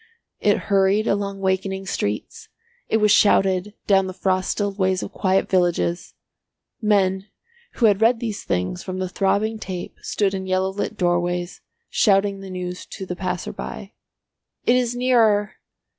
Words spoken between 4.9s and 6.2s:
of quiet villages;